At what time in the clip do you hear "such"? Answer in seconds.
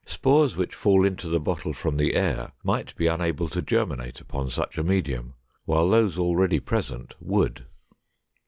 4.49-4.79